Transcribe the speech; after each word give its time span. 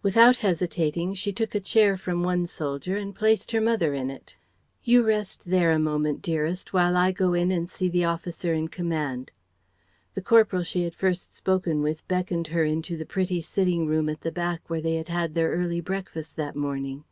Without 0.00 0.36
hesitating 0.36 1.12
she 1.14 1.32
took 1.32 1.56
a 1.56 1.60
chair 1.60 1.96
from 1.96 2.22
one 2.22 2.46
soldier 2.46 2.96
and 2.96 3.16
placed 3.16 3.50
her 3.50 3.60
mother 3.60 3.92
in 3.94 4.10
it. 4.10 4.36
"You 4.84 5.02
rest 5.02 5.42
there 5.44 5.72
a 5.72 5.80
moment, 5.80 6.22
dearest, 6.22 6.72
while 6.72 6.96
I 6.96 7.10
go 7.10 7.34
in 7.34 7.50
and 7.50 7.68
see 7.68 7.88
the 7.88 8.04
officer 8.04 8.54
in 8.54 8.68
command." 8.68 9.32
The 10.14 10.22
corporal 10.22 10.62
she 10.62 10.84
had 10.84 10.94
first 10.94 11.34
spoken 11.34 11.82
with 11.82 12.06
beckoned 12.06 12.46
her 12.46 12.62
into 12.64 12.96
the 12.96 13.04
pretty 13.04 13.40
sitting 13.40 13.88
room 13.88 14.08
at 14.08 14.20
the 14.20 14.30
back 14.30 14.70
where 14.70 14.80
they 14.80 14.94
had 14.94 15.08
had 15.08 15.34
their 15.34 15.50
early 15.50 15.80
breakfast 15.80 16.36
that 16.36 16.54
morning. 16.54 17.02